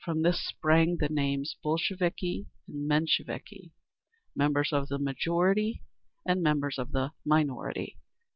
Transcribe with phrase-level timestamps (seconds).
[0.03, 5.83] From this sprang the names "Bolsheviki" and "Mensheviki"—"members of the majority"
[6.25, 7.99] and "members of the minority."